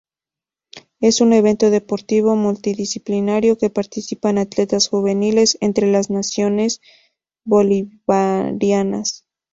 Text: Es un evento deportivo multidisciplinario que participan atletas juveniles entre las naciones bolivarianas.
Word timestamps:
Es 0.99 1.21
un 1.21 1.31
evento 1.31 1.69
deportivo 1.69 2.35
multidisciplinario 2.35 3.59
que 3.59 3.69
participan 3.69 4.39
atletas 4.39 4.87
juveniles 4.87 5.59
entre 5.61 5.91
las 5.91 6.09
naciones 6.09 6.81
bolivarianas. 7.45 9.27